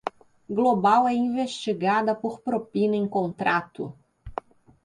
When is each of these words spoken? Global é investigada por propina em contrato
Global 0.49 1.07
é 1.07 1.13
investigada 1.13 2.15
por 2.15 2.39
propina 2.41 2.95
em 2.95 3.07
contrato 3.07 3.93